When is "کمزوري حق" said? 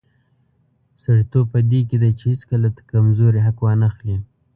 2.91-3.57